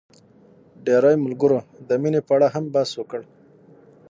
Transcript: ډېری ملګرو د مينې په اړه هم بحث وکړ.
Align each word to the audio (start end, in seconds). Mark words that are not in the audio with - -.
ډېری 0.85 1.15
ملګرو 1.25 1.59
د 1.87 1.89
مينې 2.01 2.21
په 2.27 2.31
اړه 2.37 2.47
هم 2.55 2.65
بحث 2.73 2.91
وکړ. 2.95 3.21